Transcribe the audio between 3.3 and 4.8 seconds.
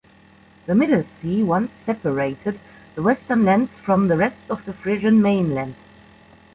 lands from the rest of the